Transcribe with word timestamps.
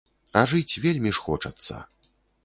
А 0.39 0.41
жыць 0.53 0.79
вельмі 0.85 1.11
ж 1.17 1.23
хочацца. 1.25 1.83